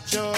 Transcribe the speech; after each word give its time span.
was 0.00 0.37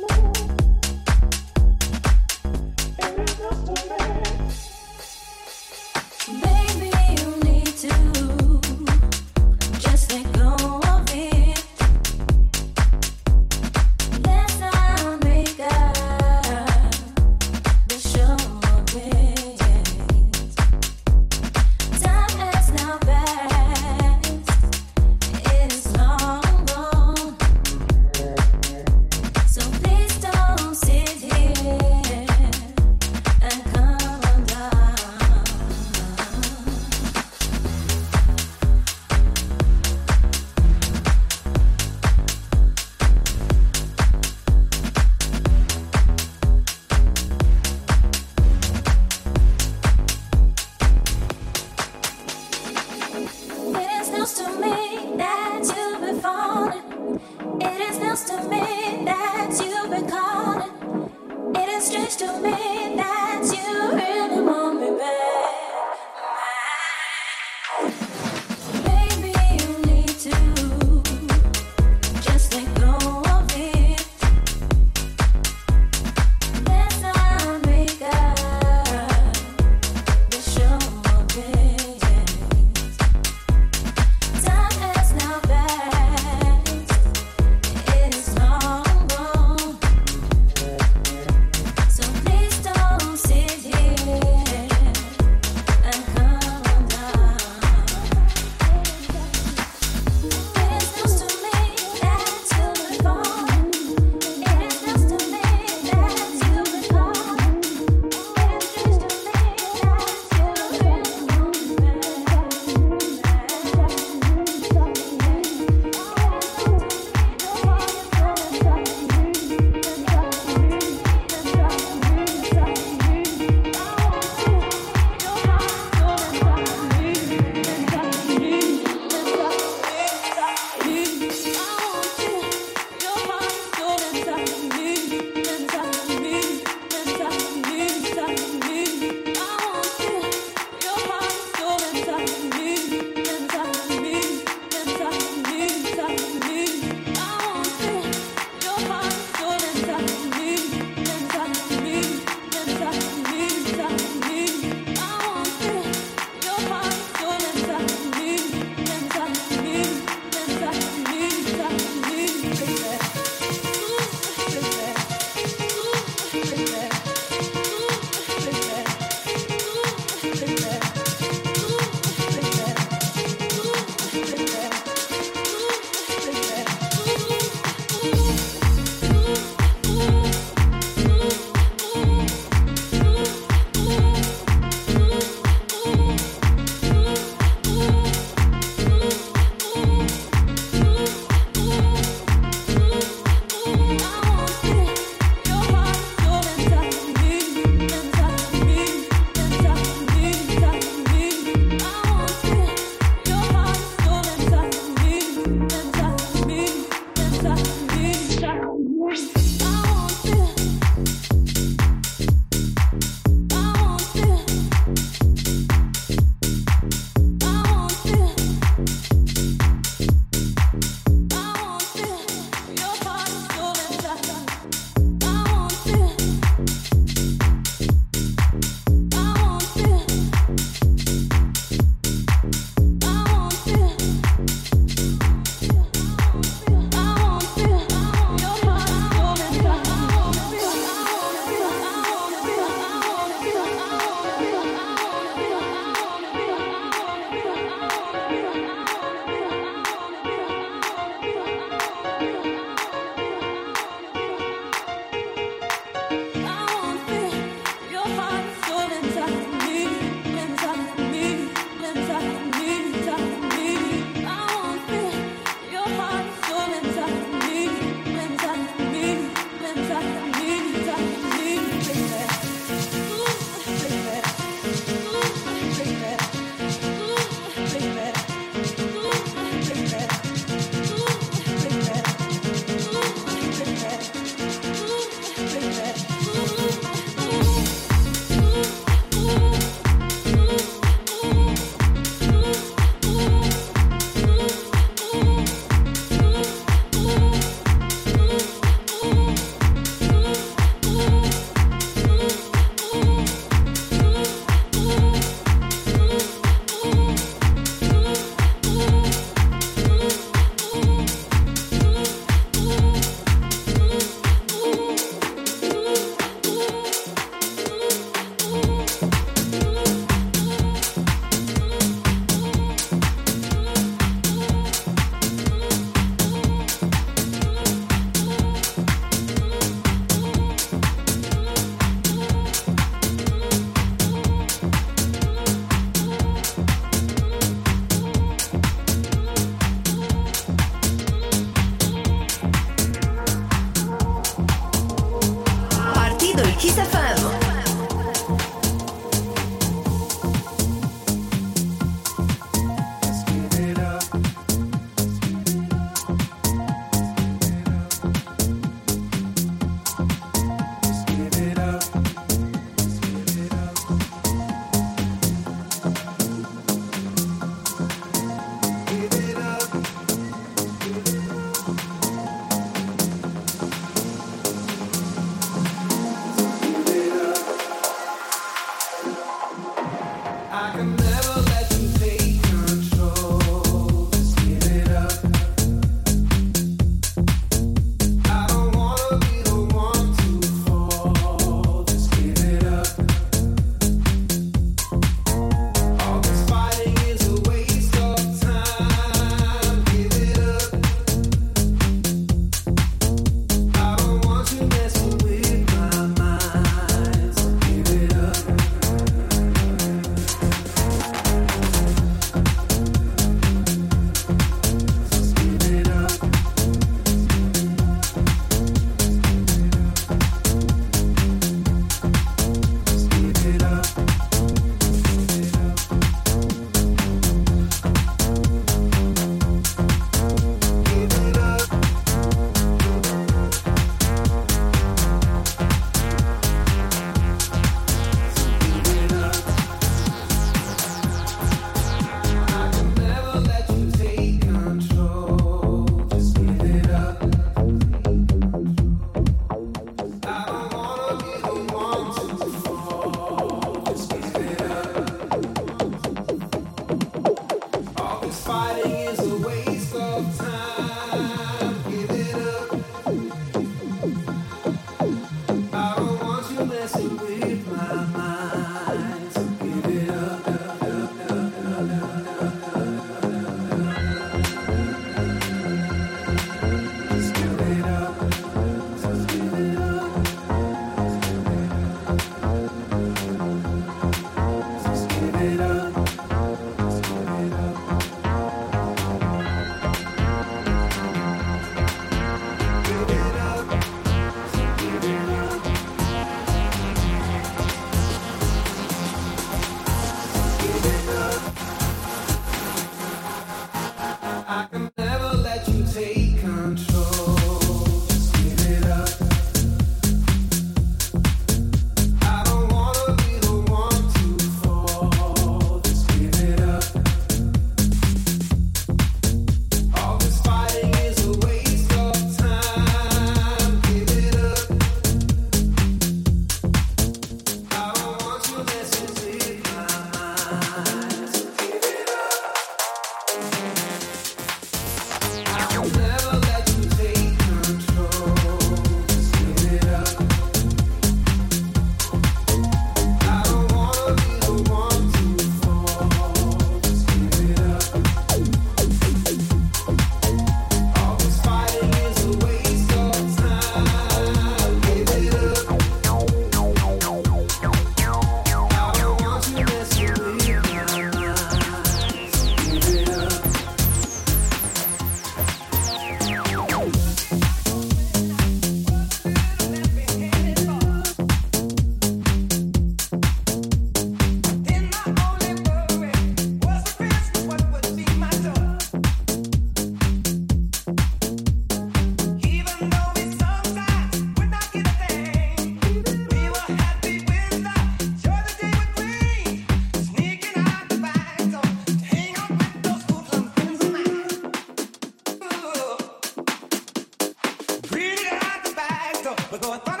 But 599.51 599.65
I 599.65 600.00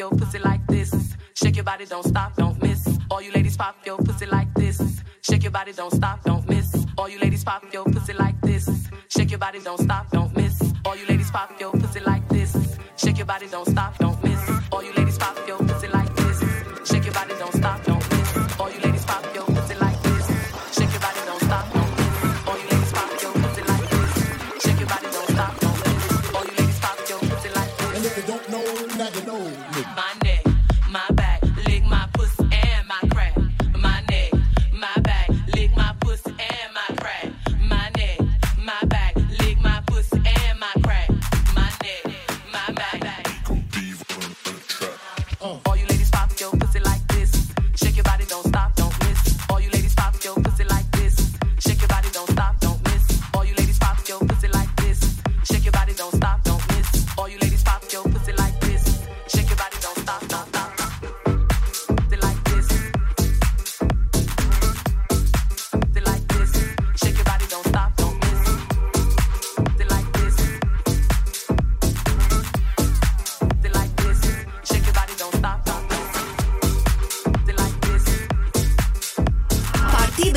your 0.00 0.10
pussy 0.10 0.38
like 0.38 0.66
this. 0.66 0.90
Shake 1.34 1.56
your 1.56 1.64
body, 1.64 1.84
don't 1.84 2.04
stop. 2.04 2.29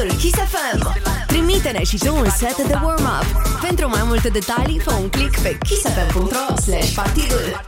podcastul 0.04 0.20
Kiss 0.20 0.38
FM. 0.52 1.02
Trimite-ne 1.28 1.84
și 1.84 1.98
tu 1.98 2.16
un 2.16 2.30
set 2.30 2.68
de 2.68 2.74
warm-up. 2.84 3.26
Pentru 3.62 3.90
mai 3.90 4.02
multe 4.04 4.30
detalii, 4.30 4.80
fă 4.80 4.92
un 4.92 5.10
click 5.10 5.40
pe 5.42 5.58
kissfm.ro 5.58 6.56
slash 6.62 6.94
partydul. 6.94 7.62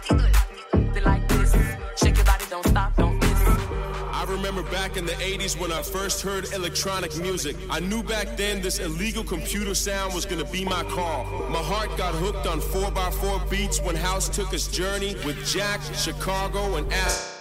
remember 4.38 4.72
back 4.72 4.98
in 4.98 5.06
the 5.06 5.18
80s 5.34 5.54
when 5.62 5.72
I 5.72 5.82
first 5.82 6.22
heard 6.28 6.46
electronic 6.54 7.12
music. 7.28 7.56
I 7.78 7.80
knew 7.80 8.04
back 8.04 8.28
then 8.36 8.62
this 8.62 8.78
illegal 8.80 9.24
computer 9.24 9.74
sound 9.74 10.14
was 10.14 10.26
gonna 10.26 10.50
be 10.58 10.64
my 10.64 10.84
call. 10.96 11.22
My 11.58 11.64
heart 11.72 11.92
got 11.98 12.14
hooked 12.24 12.46
on 12.52 12.60
4x4 12.60 13.40
beats 13.50 13.78
when 13.86 13.96
House 13.96 14.28
took 14.38 14.50
its 14.54 14.68
journey 14.80 15.12
with 15.26 15.38
Jack, 15.54 15.80
Chicago, 16.06 16.62
and 16.78 16.86
Al. 16.92 17.35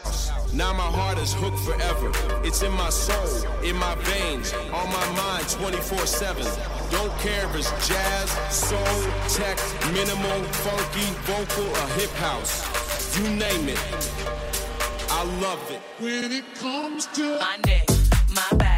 Now 0.54 0.72
my 0.72 0.84
heart 0.84 1.18
is 1.18 1.34
hooked 1.34 1.58
forever. 1.58 2.12
It's 2.44 2.62
in 2.62 2.70
my 2.72 2.88
soul, 2.88 3.50
in 3.64 3.74
my 3.76 3.96
veins, 3.96 4.52
on 4.72 4.86
my 4.86 5.06
mind 5.16 5.48
24 5.48 6.06
7. 6.06 6.46
Don't 6.92 7.12
care 7.18 7.44
if 7.46 7.56
it's 7.56 7.88
jazz, 7.88 8.30
soul, 8.54 8.78
tech, 9.28 9.58
minimal, 9.92 10.44
funky, 10.62 11.10
vocal, 11.26 11.66
or 11.66 11.88
hip 11.98 12.10
house. 12.22 13.18
You 13.18 13.24
name 13.30 13.68
it. 13.68 13.80
I 15.10 15.24
love 15.40 15.60
it. 15.72 15.80
When 15.98 16.30
it 16.30 16.44
comes 16.54 17.06
to 17.14 17.36
my 17.40 17.56
neck, 17.66 17.88
my 18.30 18.56
back. 18.56 18.73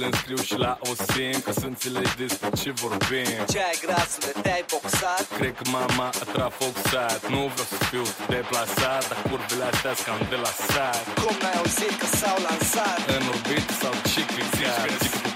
Le 0.00 0.08
scriu 0.12 0.36
și 0.36 0.56
la 0.56 0.78
OSIM 0.90 1.40
Ca 1.44 1.52
să 1.60 1.66
înțelegi 1.66 2.14
despre 2.16 2.48
ce 2.60 2.70
vorbim 2.70 3.38
Ce 3.52 3.60
ai 3.70 3.76
grasule, 3.84 4.32
te-ai 4.42 4.64
boxat? 4.72 5.24
Cred 5.38 5.54
că 5.58 5.64
mama 5.78 6.06
a 6.22 6.24
trafoxat 6.34 7.20
Nu 7.34 7.40
vreau 7.52 7.68
să 7.72 7.78
fiu 7.90 8.04
deplasat 8.34 9.02
Dar 9.10 9.20
curvele 9.28 9.64
astea 9.72 9.94
cam 10.04 10.20
de 10.32 10.38
la 10.44 10.52
sat 10.68 11.04
Cum 11.22 11.34
n-ai 11.42 11.56
auzit 11.62 11.94
că 12.00 12.06
s-au 12.18 12.38
lansat? 12.48 12.98
În 13.16 13.22
orbită 13.32 13.72
sau 13.82 13.92
ciclițat 14.12 14.82
deci, 14.86 15.08
Zic 15.12 15.22
că 15.22 15.31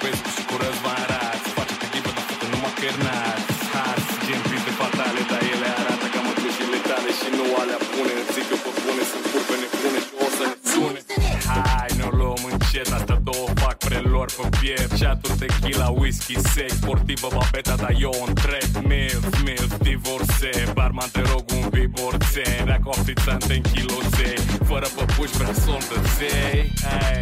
vă 14.38 14.48
piept 14.60 14.96
Ceatul, 14.96 15.30
tequila, 15.30 15.88
whisky 15.88 16.38
sec 16.40 16.70
Sportivă, 16.70 17.28
babeta, 17.34 17.74
dar 17.76 17.94
eu 17.98 18.12
o 18.20 18.24
întreg 18.26 18.68
Milf, 18.88 19.42
milf, 19.44 19.76
divorțe 19.78 20.50
Barman, 20.74 21.08
te 21.12 21.20
rog 21.20 21.44
un 21.56 21.68
biborțe 21.68 22.62
Bea 22.64 22.80
coftițante 22.84 23.54
în 23.54 23.62
kiloze 23.72 24.34
Fără 24.64 24.86
păpuși, 24.96 25.36
prea 25.36 25.52
sondăței 25.64 26.72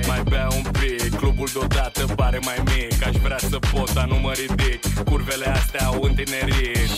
Mai 0.07 0.23
bea 0.29 0.49
un 0.57 0.71
pic 0.71 1.17
Clubul 1.17 1.49
deodată 1.53 2.05
pare 2.15 2.39
mai 2.45 2.62
mic. 2.65 3.07
Aș 3.07 3.17
vrea 3.17 3.39
să 3.39 3.59
pot, 3.59 3.93
dar 3.93 4.07
nu 4.07 4.17
mă 4.17 4.33
ridic. 4.33 5.05
Curvele 5.05 5.47
astea 5.47 5.87
au 5.87 6.03
întinerit. 6.03 6.89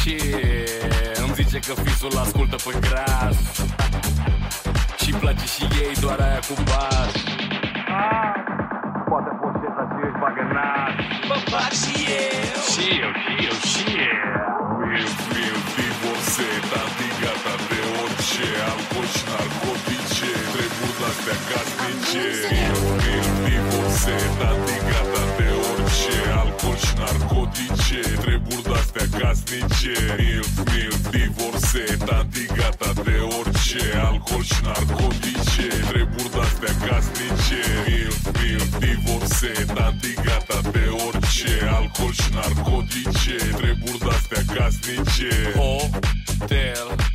Și 0.00 0.16
îmi 1.22 1.34
zice 1.34 1.58
că 1.58 1.80
fisul 1.82 2.18
ascultă 2.18 2.56
pe 2.56 2.78
gras. 2.80 3.36
Și 5.02 5.10
place 5.10 5.46
și 5.54 5.62
ei 5.62 5.94
doar 6.00 6.18
aia 6.20 6.40
cu 6.48 6.54
bar 6.64 7.10
ah, 7.88 8.34
Poate 9.08 9.30
Neapărat 10.52 10.96
Mă 11.28 11.38
bag 11.50 11.72
și 11.82 11.94
eu. 12.20 12.56
Și 12.72 12.86
eu, 13.04 13.12
și 13.20 13.34
eu, 13.48 13.56
și 13.72 13.84
eu 14.08 14.32
Eu, 15.02 15.10
eu, 15.48 15.58
divorțet 15.76 16.70
Am 16.82 16.92
gata 17.22 17.54
de 17.68 17.80
orice. 18.02 18.46
Alcool 18.70 19.08
narcotice 19.30 20.30
Treburi 20.52 20.96
de-astea 21.00 21.38
casnice. 21.48 22.24
Eu, 22.68 22.82
eu, 23.14 23.26
divorțet 23.46 24.40
Am 24.50 24.60
gata 24.90 25.24
de 25.38 25.48
orice. 25.70 26.14
Alcool 26.40 26.76
și 26.84 26.92
narcotice 27.02 28.00
trebuie 28.22 28.62
de-astea 28.68 29.06
casnice. 29.18 29.94
Eu, 30.36 30.46
eu, 30.84 30.94
divorțet 31.14 32.02
Am 32.18 32.28
gata 32.58 32.90
de 33.06 33.16
orice. 33.38 33.82
Alcool 34.08 34.44
narcotice 34.66 35.66
Treburi 35.90 36.30
de-astea 36.34 36.72
casnice 36.86 37.60
divorțe 38.78 39.64
Tanti 39.74 40.14
gata 40.14 40.60
de 40.70 40.88
orice 41.06 41.68
Alcool 41.70 42.12
și 42.12 42.32
narcotice 42.32 43.36
Treburi 43.56 43.98
de-astea 43.98 44.42
casnice 44.54 45.52
Hotel. 45.56 47.11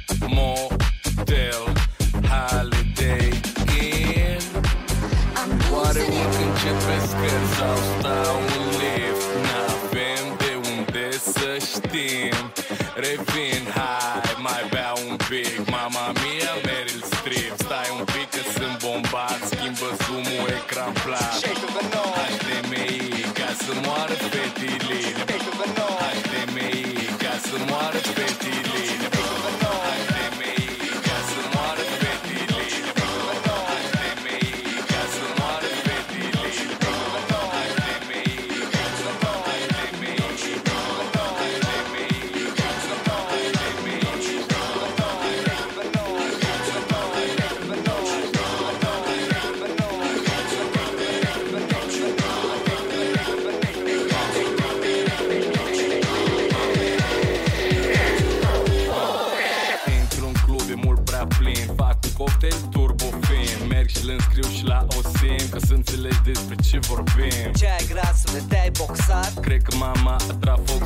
Yürek 69.58 69.80
mama 69.80 70.18
etrafı 70.18 70.77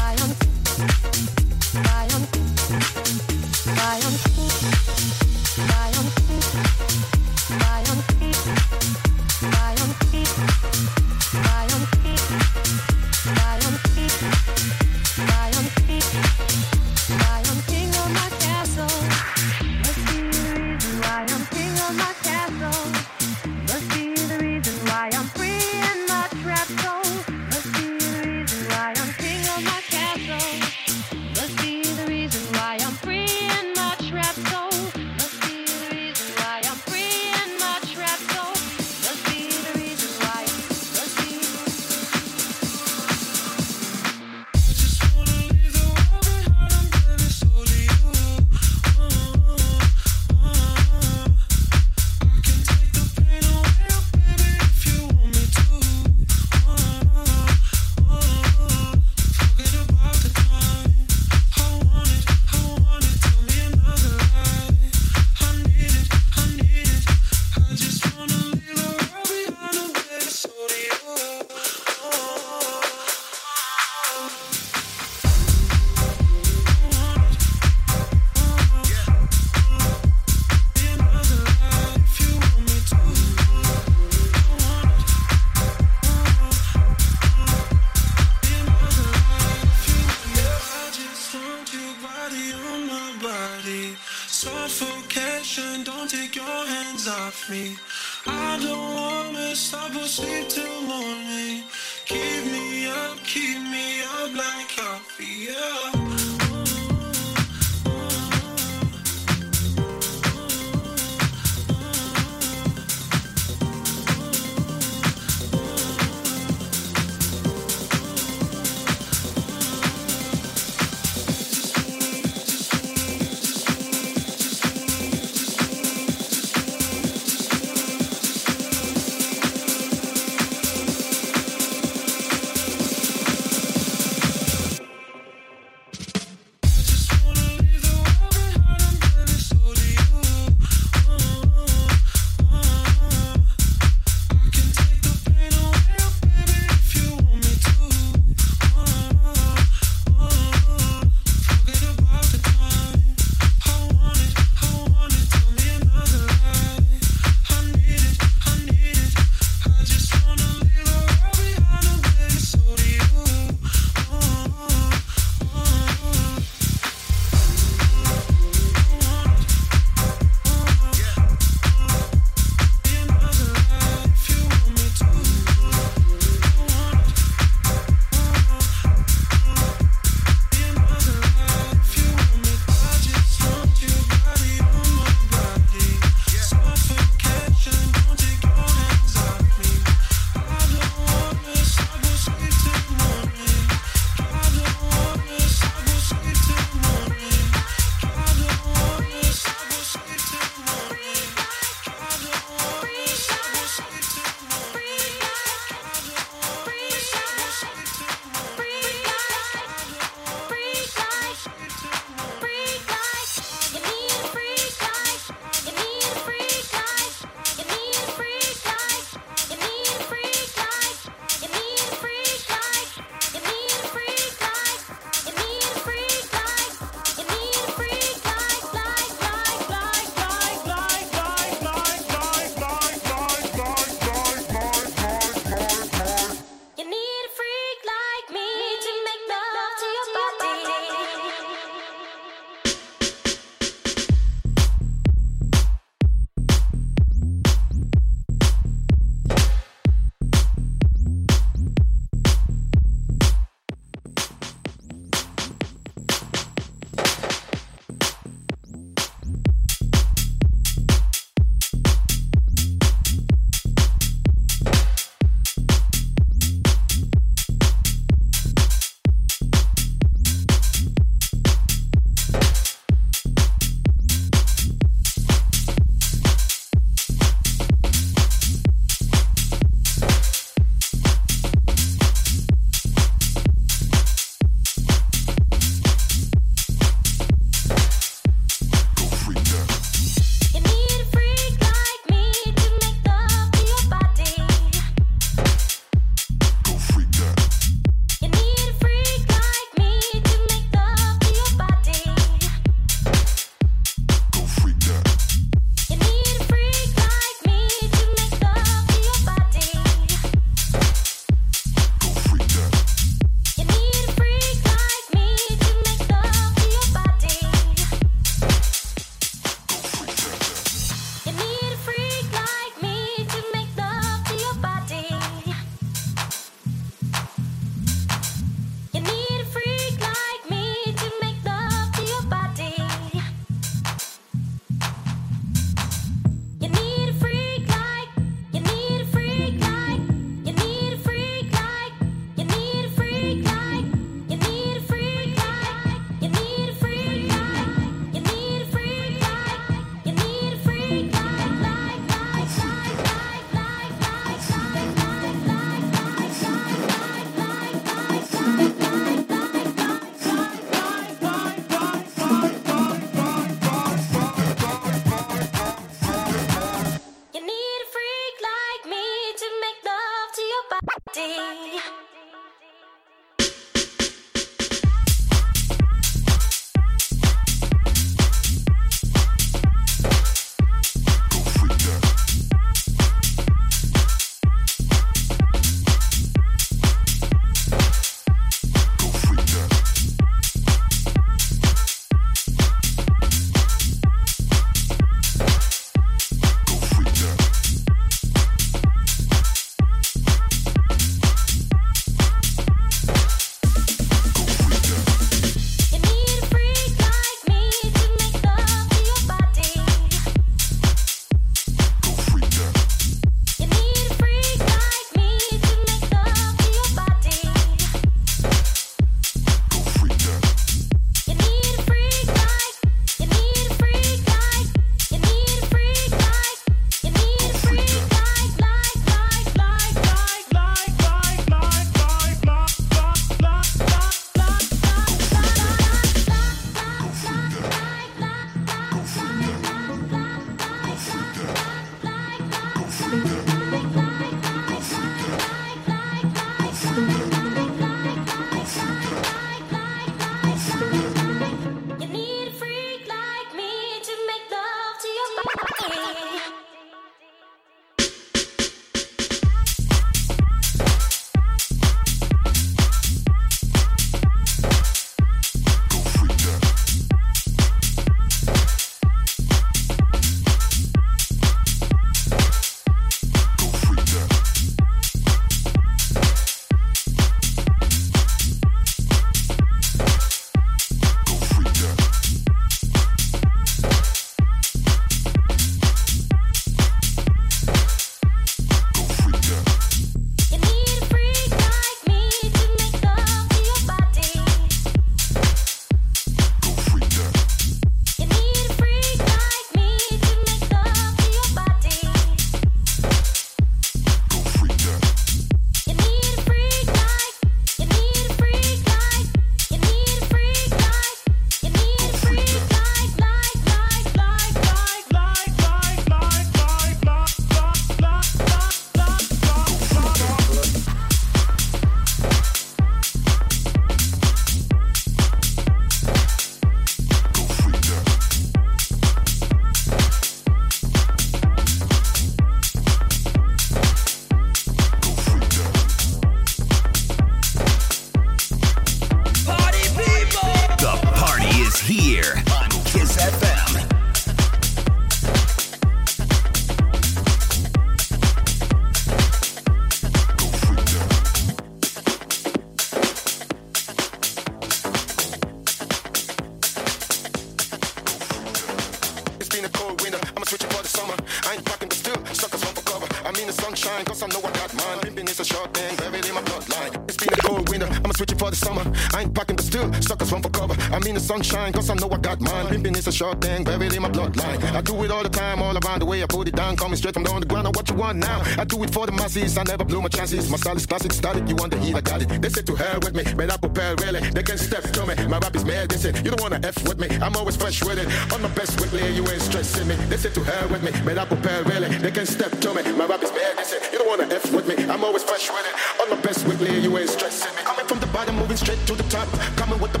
sunshine, 571.31 571.71
cause 571.71 571.89
I 571.89 571.95
know 571.95 572.09
I 572.11 572.17
got 572.17 572.41
mine. 572.41 572.67
Pimping 572.67 572.95
is 572.95 573.07
a 573.07 573.11
short 573.11 573.39
thing, 573.39 573.63
buried 573.63 573.93
in 573.93 574.01
my 574.01 574.09
bloodline. 574.09 574.59
I 574.75 574.81
do 574.81 575.01
it 575.05 575.11
all 575.11 575.23
the 575.23 575.29
time, 575.29 575.61
all 575.61 575.75
around 575.81 575.99
the 576.01 576.05
way. 576.05 576.21
I 576.21 576.25
put 576.25 576.49
it 576.49 576.55
down, 576.55 576.75
coming 576.75 576.97
straight 576.97 577.13
from 577.13 577.23
the 577.23 577.31
underground. 577.31 577.63
Now 577.67 577.71
what 577.71 577.89
you 577.89 577.95
want 577.95 578.17
now? 578.17 578.39
I 578.61 578.65
do 578.65 578.83
it 578.83 578.91
for 578.91 579.05
the 579.05 579.13
masses, 579.13 579.57
I 579.57 579.63
never 579.63 579.85
blew 579.85 580.01
my 580.01 580.09
chances. 580.09 580.49
My 580.49 580.57
style 580.57 580.75
is 580.75 580.85
classic, 580.85 581.13
static, 581.13 581.47
you 581.47 581.55
want 581.55 581.71
the 581.71 581.79
heat, 581.79 581.95
I 581.95 582.01
got 582.01 582.21
it. 582.21 582.27
They 582.41 582.49
say 582.49 582.63
to 582.63 582.75
hell 582.75 582.99
with 583.03 583.15
me, 583.15 583.23
but 583.37 583.49
I 583.49 583.55
prepare 583.55 583.95
really. 584.03 584.19
They 584.35 584.43
can 584.43 584.57
step 584.57 584.83
to 584.83 585.01
me, 585.05 585.15
my 585.31 585.39
rap 585.39 585.55
is 585.55 585.63
mad, 585.63 585.89
they 585.89 585.95
say, 585.95 586.11
you 586.21 586.31
don't 586.31 586.41
wanna 586.41 586.59
F 586.63 586.77
with 586.85 586.99
me. 586.99 587.07
I'm 587.25 587.35
always 587.37 587.55
fresh 587.55 587.81
with 587.81 587.99
it. 588.03 588.07
On 588.33 588.41
my 588.41 588.49
best 588.49 588.75
me, 588.91 589.15
you 589.15 589.23
ain't 589.31 589.41
stressing 589.41 589.87
me. 589.87 589.95
They 590.11 590.17
say 590.17 590.31
to 590.31 590.43
hell 590.43 590.67
with 590.67 590.83
me, 590.83 590.91
but 591.05 591.17
I 591.17 591.23
prepare 591.23 591.63
really. 591.63 591.87
They 592.03 592.11
can 592.11 592.25
step 592.25 592.51
to 592.51 592.73
me, 592.75 592.83
my 592.99 593.05
rap 593.05 593.23
is 593.23 593.31
mad, 593.31 593.55
they 593.57 593.63
say, 593.63 593.79
you 593.93 593.99
don't 593.99 594.09
wanna 594.09 594.27
F 594.27 594.51
with 594.51 594.67
me. 594.67 594.75
I'm 594.91 595.03
always 595.03 595.23
fresh 595.23 595.49
with 595.49 595.63
it. 595.63 595.75
On 596.01 596.09
my 596.09 596.19
best 596.21 596.43
me, 596.45 596.79
you 596.79 596.91
ain't 596.97 597.09
stressing 597.09 597.55
me. 597.55 597.61
Coming 597.63 597.87
from 597.87 597.99
the 597.99 598.07
bottom, 598.07 598.35
moving 598.35 598.57
straight 598.57 598.81
to 598.87 598.95
the 598.95 599.07
top. 599.07 599.27
Coming 599.55 599.79
with 599.79 599.93
the 599.93 600.00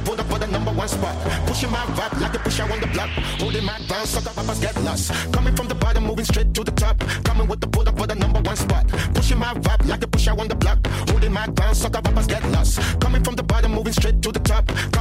spot. 0.91 1.15
Pushing 1.47 1.71
my 1.71 1.83
vibe 1.97 2.21
like 2.21 2.35
a 2.35 2.39
pusher 2.39 2.63
on 2.63 2.79
the 2.79 2.87
block. 2.87 3.09
Holding 3.39 3.65
my 3.65 3.77
ground, 3.87 4.07
sucker 4.07 4.31
rappers 4.37 4.59
get 4.59 4.75
lost. 4.83 5.11
Coming 5.31 5.55
from 5.55 5.67
the 5.67 5.75
bottom, 5.75 6.03
moving 6.05 6.25
straight 6.25 6.53
to 6.53 6.63
the 6.63 6.71
top. 6.71 6.99
Coming 7.23 7.47
with 7.47 7.61
the 7.61 7.67
bullet 7.67 7.97
for 7.97 8.07
the 8.07 8.15
number 8.15 8.41
one 8.41 8.55
spot. 8.55 8.87
Pushing 9.15 9.39
my 9.39 9.53
vibe 9.65 9.87
like 9.87 10.03
a 10.03 10.07
pusher 10.07 10.31
on 10.31 10.47
the 10.47 10.55
block. 10.55 10.79
Holding 11.09 11.33
my 11.33 11.47
ground, 11.47 11.75
sucker 11.77 12.01
rappers 12.05 12.27
get 12.27 12.43
lost. 12.51 12.79
Coming 12.99 13.23
from 13.23 13.35
the 13.35 13.43
bottom, 13.43 13.71
moving 13.73 13.93
straight 13.93 14.21
to 14.21 14.31
the 14.31 14.39
top. 14.39 14.67
Coming 14.91 15.00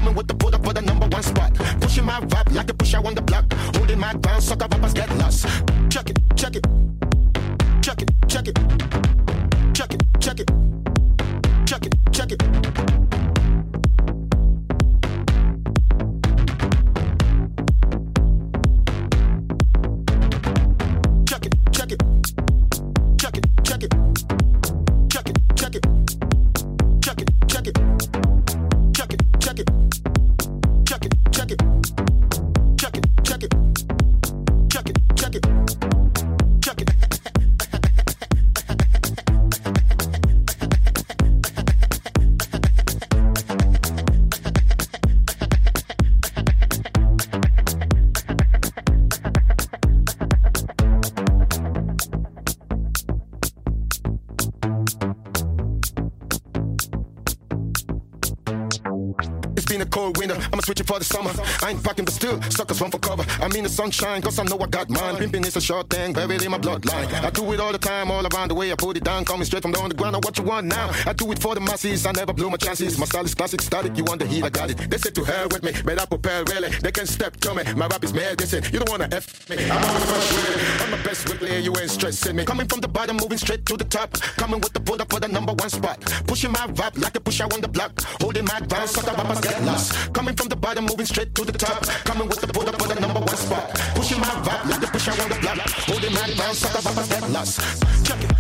suckers 62.51 62.81
run 62.81 62.91
for 62.91 62.99
cover. 62.99 63.25
I 63.41 63.49
mean 63.49 63.65
the 63.65 63.69
sunshine, 63.69 64.23
cause 64.23 64.39
I 64.39 64.45
know 64.45 64.59
I 64.59 64.67
got 64.67 64.91
mine. 64.91 65.17
Pimping 65.17 65.45
is 65.45 65.57
a 65.57 65.61
short 65.61 65.91
thing, 65.91 66.13
buried 66.13 66.43
in 66.43 66.51
my 66.51 66.59
bloodline. 66.59 67.09
I 67.25 67.31
do 67.31 67.53
it 67.53 67.61
all 67.61 67.73
the 67.73 67.79
time, 67.79 68.11
all 68.11 68.27
around 68.27 68.49
the 68.49 68.55
way. 68.55 68.73
I 68.73 68.75
put 68.75 68.97
it 68.97 69.05
down, 69.05 69.25
coming 69.25 69.45
straight 69.45 69.63
from 69.63 69.73
the 69.73 69.81
underground. 69.81 70.13
Now 70.15 70.21
what 70.23 70.39
you 70.39 70.45
want 70.45 70.67
now? 70.67 70.91
I 71.07 71.13
do 71.13 71.31
it 71.33 71.39
for 71.39 71.55
the 71.55 71.61
masses, 71.61 72.07
I 72.07 72.13
never 72.13 72.33
blew 72.33 72.51
my 72.51 72.57
chances. 72.57 72.99
My 72.99 73.07
style 73.07 73.25
is 73.25 73.35
classic, 73.35 73.61
static, 73.61 73.97
you 73.97 74.05
want 74.05 74.21
the 74.21 74.27
heat, 74.27 74.45
I 74.45 74.51
got 74.51 74.71
it. 74.71 74.79
They 74.91 74.99
say 74.99 75.11
to 75.11 75.25
hell 75.25 75.49
with 75.51 75.63
me, 75.63 75.73
but 75.85 76.01
I 76.01 76.07
prepare 76.07 76.45
really. 76.45 76.69
They 76.69 76.93
can 76.93 77.07
step 77.07 77.37
to 77.39 77.55
me, 77.55 77.65
my 77.75 77.87
rap 77.87 78.05
is 78.05 78.13
mad. 78.13 78.39
They 78.39 78.61
you 78.71 78.79
don't 78.79 78.91
wanna 78.91 79.09
F 79.13 79.40
I'm 79.53 79.83
always 79.83 80.05
fresh 80.05 80.33
with 80.33 80.57
it. 80.57 80.83
I'm 80.83 80.91
the 80.91 81.09
best 81.09 81.29
with 81.29 81.43
it, 81.43 81.65
you 81.65 81.75
ain't 81.77 81.91
stressing 81.91 82.37
me. 82.37 82.45
Coming 82.45 82.69
from 82.69 82.81
the 82.81 82.89
bottom, 82.89 83.17
moving 83.17 83.39
straight 83.39 83.67
to 83.67 83.77
the 83.77 83.85
top. 83.85 84.13
Coming 84.39 84.61
with 84.61 84.73
the 84.73 84.81
bullet 84.81 85.11
for 85.11 85.19
the 85.19 85.27
number 85.29 85.53
one 85.53 85.71
spot. 85.71 86.01
Pushing 86.27 86.53
my 86.53 86.67
vibe 86.69 87.03
like 87.03 87.17
a 87.17 87.21
pusher 87.21 87.45
on 87.45 87.61
the 87.61 87.69
block. 87.69 88.01
Holding 88.21 88.45
my 88.45 88.61
ground, 88.61 88.89
sucker 88.89 89.15
rappers 89.17 89.41
get 89.41 89.63
lost. 89.65 90.13
Coming 90.13 90.37
from 90.37 90.49
the 90.49 90.57
bottom, 90.57 90.87
moving 90.87 91.07
straight 91.07 91.35
to 91.35 91.45
the 91.45 91.53
top. 91.53 91.83
Coming 92.05 92.29
with 92.29 92.41
the 92.41 92.47
bullet 92.47 92.81
for 92.81 92.95
the 92.95 93.01
number 93.01 93.21
one 93.21 93.37
spot. 93.37 93.71
Pushing 93.95 94.21
my 94.21 94.29
vibe 94.47 94.71
like 94.71 94.83
a 94.83 94.87
pusher 94.87 95.11
on 95.11 95.29
the 95.29 95.39
block. 95.41 95.59
Holding 95.91 96.15
my 96.15 96.31
ground, 96.37 96.57
sucker 96.57 96.89
rappers 96.89 97.09
get 97.09 97.31
lost. 97.31 98.07
Check 98.07 98.23
it. 98.23 98.40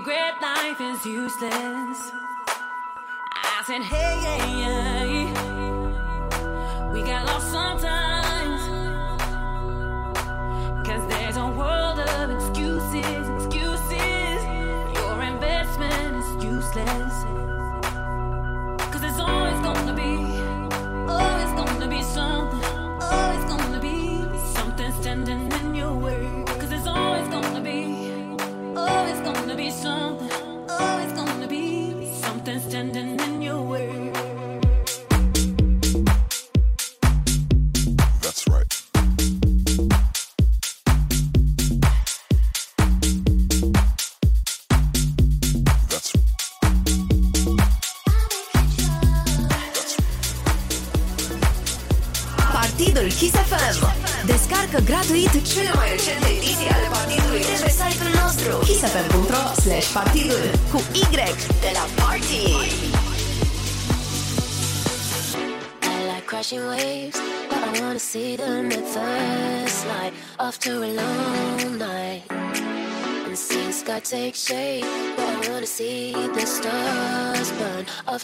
regret 0.00 0.40
life 0.40 0.80
is 0.80 1.04
useless. 1.04 2.12
I 3.34 3.62
said, 3.66 3.82
hey, 3.82 4.18
yeah, 4.22 4.56
yeah. 4.56 4.89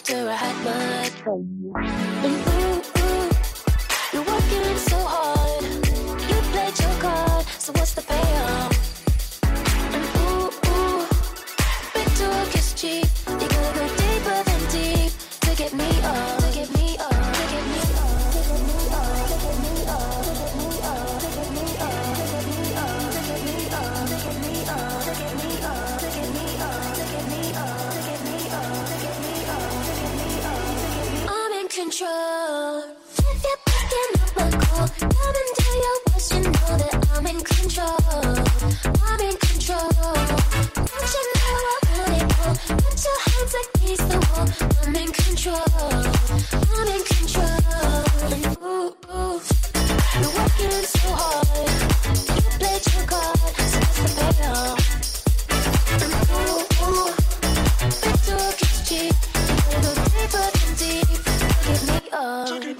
So 0.07 0.29
I 0.29 0.35
had 0.35 0.55
my 0.63 1.09
pony. 1.21 2.06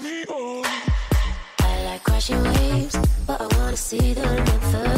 me 0.00 0.24
on. 0.24 0.64
I 1.60 1.84
like 1.84 2.04
crashing 2.04 2.42
waves, 2.42 2.96
but 3.26 3.40
I 3.40 3.46
wanna 3.58 3.76
see 3.76 4.14
the 4.14 4.22
river. 4.22 4.97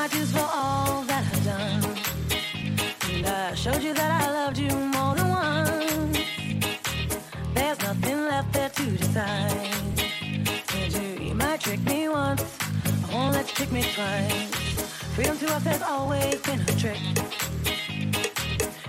my 0.00 0.08
tears 0.08 0.32
for 0.32 0.48
all 0.54 1.02
that 1.02 1.22
I've 1.30 1.44
done. 1.44 1.84
And 3.12 3.26
I 3.26 3.54
showed 3.54 3.82
you 3.82 3.92
that 3.92 4.10
I 4.22 4.32
loved 4.32 4.56
you 4.56 4.70
more 4.96 5.14
than 5.14 5.28
once. 5.28 6.18
There's 7.52 7.78
nothing 7.82 8.18
left 8.32 8.50
there 8.54 8.70
to 8.70 8.86
decide. 8.96 9.68
And 10.74 10.90
you, 10.94 11.26
you 11.26 11.34
might 11.34 11.60
trick 11.60 11.82
me 11.84 12.08
once, 12.08 12.42
I 13.10 13.14
won't 13.14 13.34
let 13.34 13.46
you 13.48 13.54
trick 13.56 13.72
me 13.72 13.82
twice. 13.94 14.50
Freedom 15.16 15.36
to 15.36 15.46
us 15.56 15.64
has 15.64 15.82
always 15.82 16.36
been 16.48 16.60
a 16.62 16.74
trick. 16.82 17.02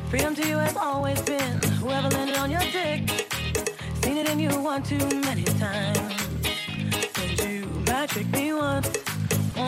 Freedom 0.10 0.34
to 0.34 0.48
you 0.48 0.58
has 0.60 0.78
always 0.78 1.22
been 1.24 1.62
whoever 1.82 2.10
landed 2.16 2.38
on 2.38 2.50
your 2.50 2.66
dick. 2.72 3.02
Seen 4.02 4.16
it 4.16 4.30
in 4.30 4.40
you 4.40 4.52
one 4.62 4.82
too 4.82 5.06
many 5.28 5.44
times. 5.44 6.16
And 7.22 7.38
you 7.42 7.66
might 7.86 8.08
trick 8.08 8.30
me 8.32 8.54
once 8.54 9.01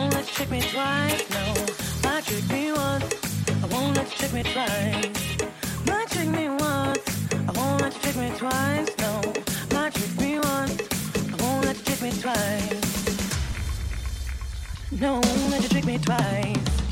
won't 0.04 0.16
let 0.16 0.26
you 0.28 0.34
trick 0.34 0.50
me 0.50 0.60
twice. 0.60 1.30
No, 1.30 2.20
trick 2.20 2.48
me 2.50 2.72
once? 2.72 3.14
I 3.62 3.66
won't 3.68 3.96
let 3.96 4.10
you 4.10 4.16
trick 4.18 4.32
me 4.34 4.42
twice. 4.42 5.36
Trick 6.10 6.28
me 6.28 6.48
once? 6.48 7.00
I 7.32 7.52
won't 7.52 7.80
let 7.80 7.94
you 7.94 8.00
trick 8.00 8.16
me 8.16 8.30
twice. 8.36 8.90
No, 8.98 9.90
trick 9.90 10.20
me 10.20 10.38
once? 10.38 10.82
I 11.32 11.42
won't 11.42 11.64
let 11.64 11.78
you 11.78 11.84
trick 11.84 12.02
me 12.02 12.10
twice. 12.20 12.82
No, 15.00 15.12
won't 15.14 15.50
let 15.50 15.62
you 15.62 15.68
trick 15.70 15.86
me 15.86 15.98
twice. 15.98 16.83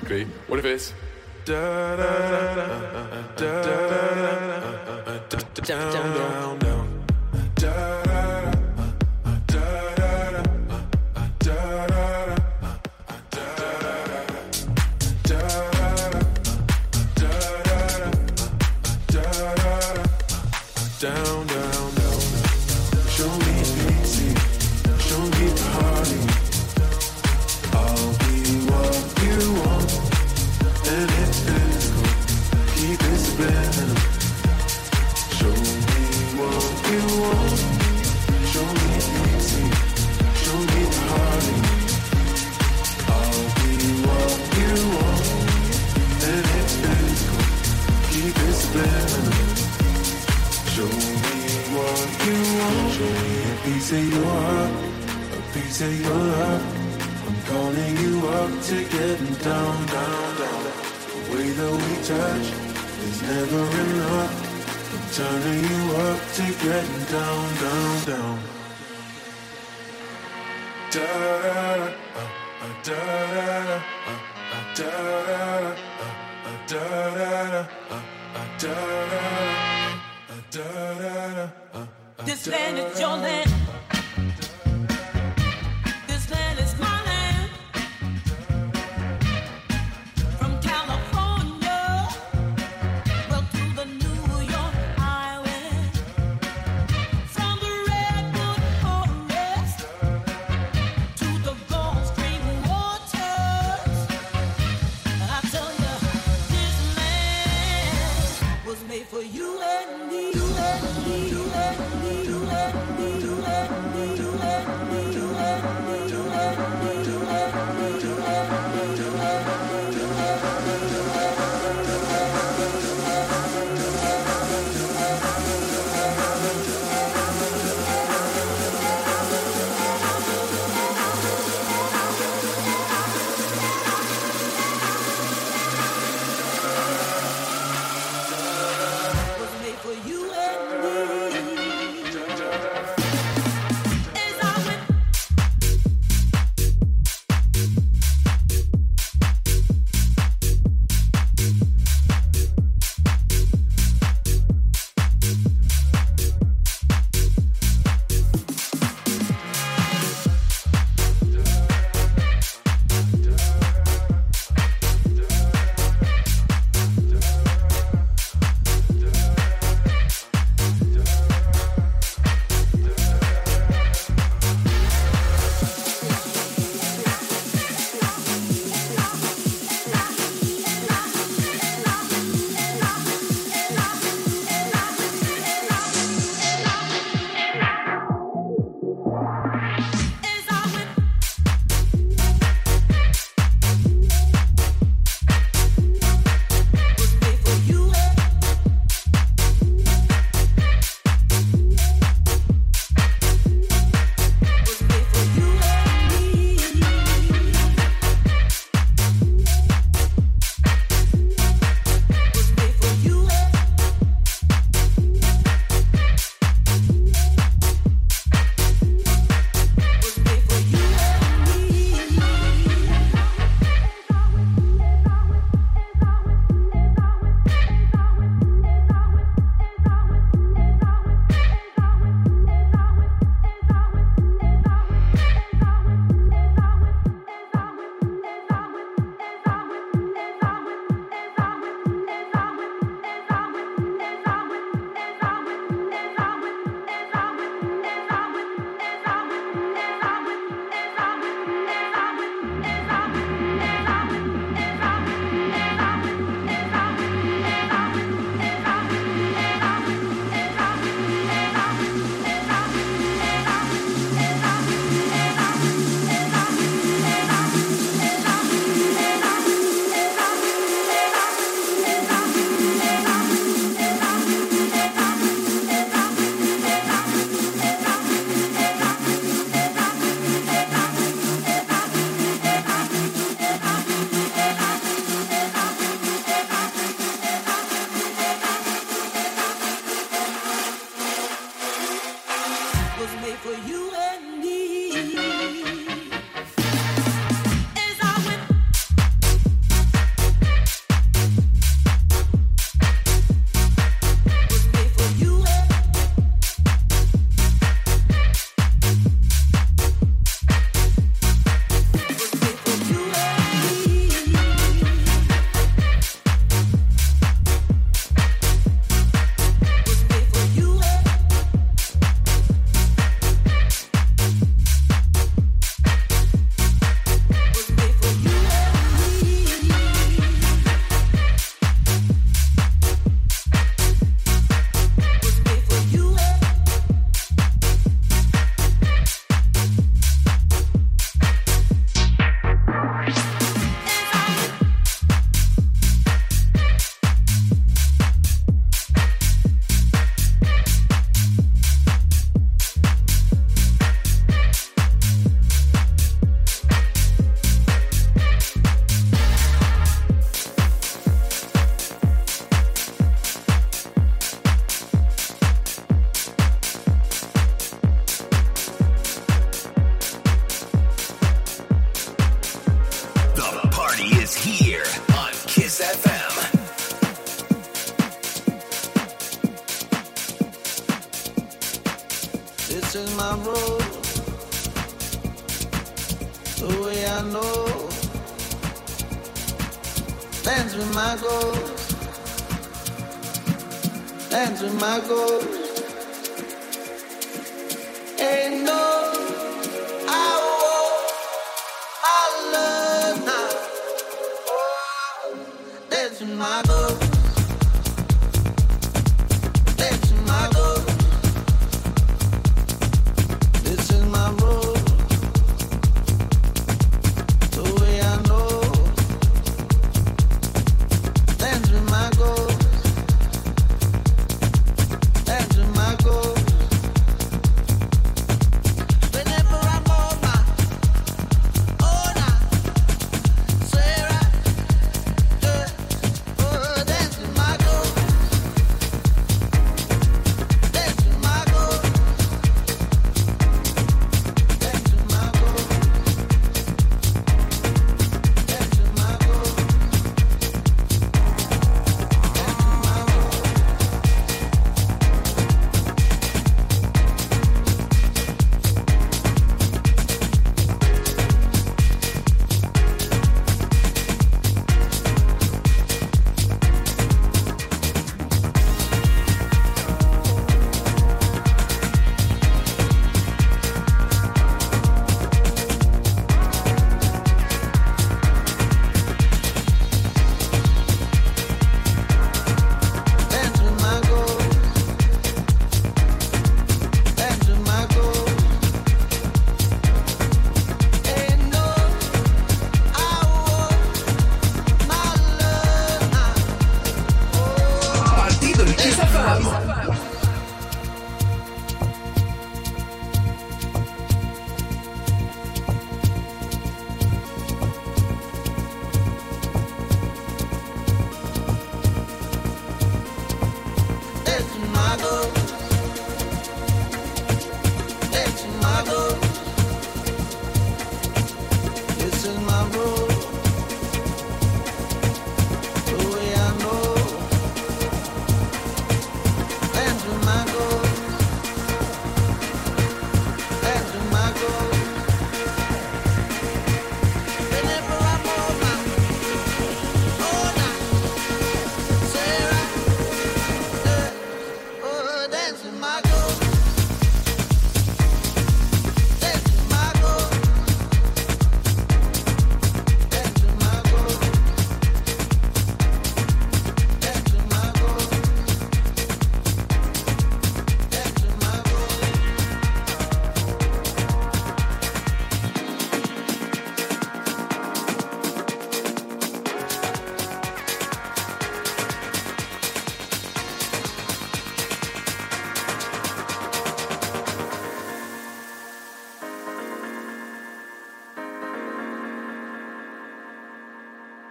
Quickly. 0.00 0.24
What 0.46 0.58
if 0.58 0.64
it's 0.64 0.92